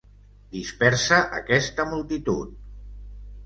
[0.55, 2.59] Dispersa aquesta multitud!